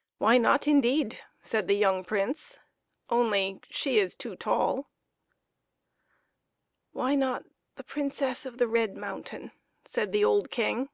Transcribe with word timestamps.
"Why 0.18 0.38
not, 0.38 0.66
indeed?" 0.66 1.20
said 1.40 1.68
the 1.68 1.76
young 1.76 2.02
Prince," 2.04 2.58
only 3.10 3.60
she 3.70 4.00
is 4.00 4.16
too 4.16 4.34
tall."" 4.34 4.90
Why 6.92 7.14
not 7.14 7.44
the 7.76 7.84
Princess 7.84 8.44
of 8.44 8.58
the 8.58 8.66
Red 8.66 8.96
Mountain?" 8.96 9.52
said 9.84 10.10
the 10.10 10.24
old 10.24 10.50
King. 10.50 10.88